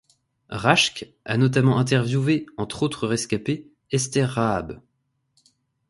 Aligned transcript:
Rashke 0.49 1.07
a 1.25 1.37
notamment 1.37 1.77
interviewé, 1.79 2.47
entre 2.57 2.81
autres 2.81 3.05
rescapés, 3.07 3.69
Esther 3.91 4.27
Raab. 4.27 4.81